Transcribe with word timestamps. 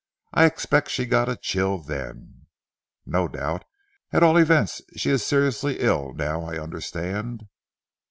I 0.33 0.45
expect 0.45 0.89
she 0.89 1.05
got 1.05 1.29
a 1.29 1.35
chill 1.35 1.77
then." 1.77 2.47
"No 3.05 3.27
doubt. 3.27 3.65
At 4.11 4.23
all 4.23 4.35
events 4.37 4.81
she 4.97 5.11
is 5.11 5.23
seriously 5.23 5.77
ill 5.79 6.13
now 6.15 6.43
I 6.43 6.57
understand." 6.57 7.43